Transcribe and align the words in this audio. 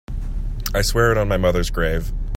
I 0.73 0.81
swear 0.81 1.11
it 1.11 1.19
on 1.19 1.27
my 1.27 1.37
mother's 1.37 1.69
grave. 1.69 2.11